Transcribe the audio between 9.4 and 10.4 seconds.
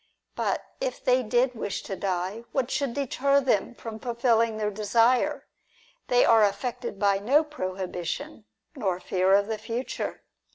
the future.